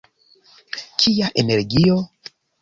[1.03, 1.99] Kia energio!